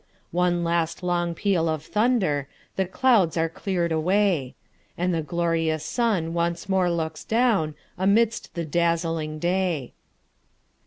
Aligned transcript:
One 0.31 0.63
last 0.63 1.03
long 1.03 1.35
peal 1.35 1.69
of 1.69 1.83
thunder:The 1.85 2.87
clouds 2.87 3.37
are 3.37 3.47
clear'd 3.47 3.91
away, 3.91 4.55
And 4.97 5.13
the 5.13 5.21
glorious 5.21 5.85
sun 5.85 6.33
once 6.33 6.67
more 6.67 6.89
looks 6.89 7.23
downAmidst 7.23 8.53
the 8.55 8.65
dazzling 8.65 9.37
day. 9.37 9.93